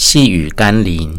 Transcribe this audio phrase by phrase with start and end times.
[0.00, 1.12] 细雨甘霖，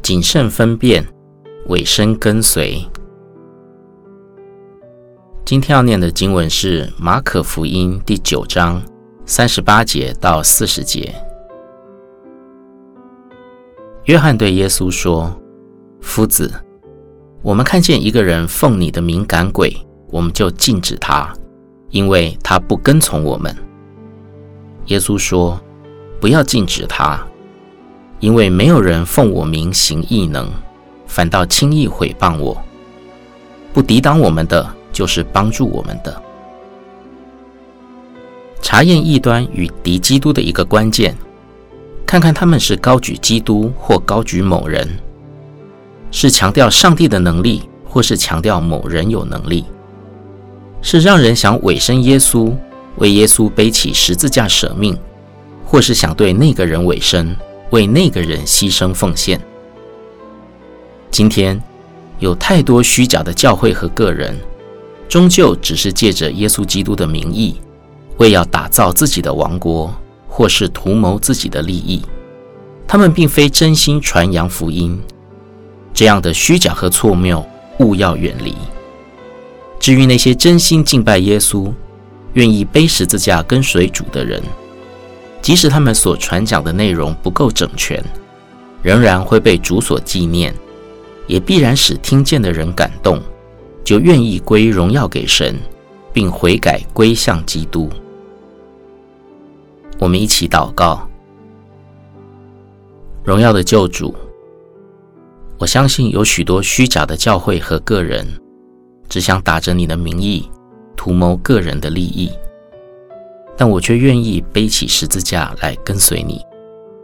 [0.00, 1.06] 谨慎分辨，
[1.66, 2.82] 委身跟随。
[5.44, 8.80] 今天要念的经文是马可福音第九章
[9.26, 11.14] 三十八节到四十节。
[14.06, 15.38] 约翰对耶稣说
[16.00, 16.50] ：“夫子，
[17.42, 19.76] 我们看见一个人奉你的名赶鬼，
[20.08, 21.30] 我们就禁止他，
[21.90, 23.54] 因为他不跟从我们。”
[24.88, 25.58] 耶稣说
[26.20, 27.18] ：“不要禁止他，
[28.20, 30.46] 因为没有人奉我名行异能，
[31.06, 32.60] 反倒轻易毁谤我。
[33.72, 36.20] 不抵挡我们的。”就是帮助我们的。
[38.60, 41.16] 查验异端与敌基督的一个关键，
[42.04, 44.88] 看看他们是高举基督或高举某人，
[46.10, 49.66] 是强调上帝的能力，或是强调某人有能力，
[50.82, 52.52] 是让人想委身耶稣，
[52.98, 54.96] 为耶稣背起十字架舍命，
[55.64, 57.36] 或是想对那个人委身，
[57.70, 59.40] 为那个人牺牲奉献。
[61.10, 61.60] 今天
[62.18, 64.38] 有太多虚假的教会和个人。
[65.08, 67.56] 终究只是借着耶稣基督的名义，
[68.18, 69.90] 为要打造自己的王国，
[70.28, 72.02] 或是图谋自己的利益。
[72.86, 75.00] 他们并非真心传扬福音，
[75.94, 77.42] 这样的虚假和错谬，
[77.78, 78.54] 务要远离。
[79.80, 81.72] 至于那些真心敬拜耶稣、
[82.34, 84.42] 愿意背十字架跟随主的人，
[85.40, 88.02] 即使他们所传讲的内容不够整全，
[88.82, 90.54] 仍然会被主所纪念，
[91.26, 93.22] 也必然使听见的人感动。
[93.84, 95.58] 就愿意归荣耀给神，
[96.12, 97.88] 并悔改归向基督。
[99.98, 101.08] 我们一起祷告：
[103.24, 104.14] 荣耀的救主，
[105.56, 108.26] 我相信有许多虚假的教会和个人，
[109.08, 110.46] 只想打着你的名义，
[110.98, 112.28] 图谋个人的利益。
[113.56, 116.40] 但我却愿意背起十字架来跟随你，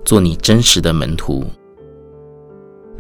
[0.05, 1.45] 做你真实的门徒。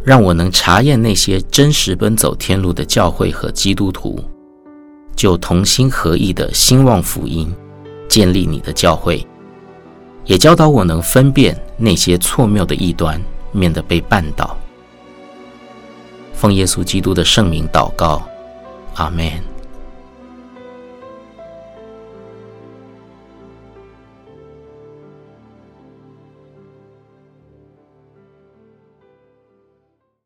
[0.02, 4.22] 让我能查验那些真实奔走天路的教会和基督徒，
[5.16, 7.54] 就同心合意的兴旺福音，
[8.08, 9.26] 建立你的教会，
[10.26, 13.20] 也教导我能分辨那些错谬的异端，
[13.52, 14.56] 免得被绊倒。
[16.32, 18.22] 奉耶稣基督的圣名祷告，
[18.96, 19.53] 阿门。